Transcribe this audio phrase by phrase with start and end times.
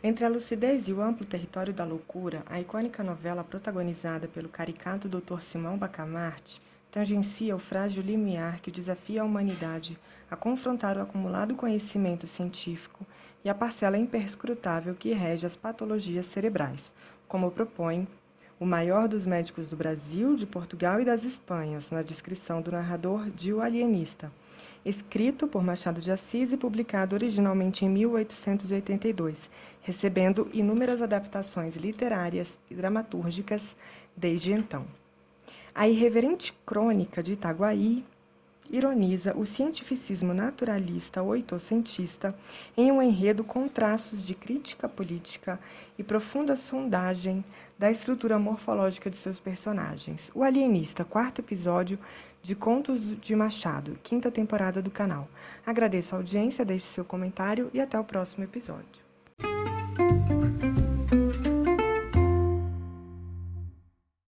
[0.00, 5.08] Entre a lucidez e o amplo território da loucura, a icônica novela protagonizada pelo caricato
[5.08, 5.40] Dr.
[5.40, 9.98] Simão Bacamarte tangencia o frágil limiar que desafia a humanidade
[10.30, 13.04] a confrontar o acumulado conhecimento científico
[13.44, 16.92] e a parcela imperscrutável que rege as patologias cerebrais,
[17.26, 18.06] como propõe
[18.60, 23.26] o maior dos médicos do Brasil, de Portugal e das Espanhas, na descrição do narrador
[23.52, 24.30] O Alienista
[24.88, 29.36] escrito por Machado de Assis e publicado originalmente em 1882,
[29.82, 33.62] recebendo inúmeras adaptações literárias e dramatúrgicas
[34.16, 34.86] desde então.
[35.74, 38.04] A irreverente crônica de Itaguaí
[38.70, 42.34] ironiza o cientificismo naturalista oitocentista
[42.76, 45.58] em um enredo com traços de crítica política
[45.98, 47.44] e profunda sondagem
[47.78, 50.30] da estrutura morfológica de seus personagens.
[50.34, 51.98] O Alienista, quarto episódio
[52.42, 55.28] de Contos de Machado, quinta temporada do canal.
[55.66, 59.07] Agradeço a audiência, deixe seu comentário e até o próximo episódio.